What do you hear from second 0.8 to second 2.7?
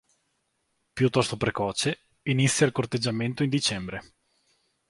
Piuttosto precoce, inizia